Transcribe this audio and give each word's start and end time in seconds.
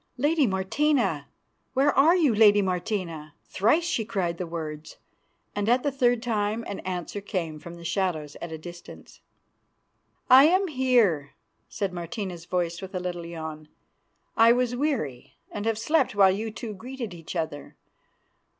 Lady 0.17 0.47
Martina! 0.47 1.27
Where 1.75 1.93
are 1.95 2.15
you, 2.15 2.33
lady 2.33 2.63
Martina?" 2.63 3.35
Thrice 3.45 3.83
she 3.83 4.03
cried 4.03 4.39
the 4.39 4.47
words, 4.47 4.97
and 5.55 5.69
at 5.69 5.83
the 5.83 5.91
third 5.91 6.23
time 6.23 6.63
an 6.65 6.79
answer 6.79 7.21
came 7.21 7.59
from 7.59 7.75
the 7.75 7.85
shadows 7.85 8.35
at 8.41 8.51
a 8.51 8.57
distance. 8.57 9.21
"I 10.27 10.45
am 10.45 10.69
here," 10.69 11.35
said 11.69 11.93
Martina's 11.93 12.45
voice 12.45 12.81
with 12.81 12.95
a 12.95 12.99
little 12.99 13.27
yawn. 13.27 13.67
"I 14.35 14.53
was 14.53 14.75
weary 14.75 15.37
and 15.51 15.67
have 15.67 15.77
slept 15.77 16.15
while 16.15 16.31
you 16.31 16.49
two 16.49 16.73
greeted 16.73 17.13
each 17.13 17.35
other. 17.35 17.75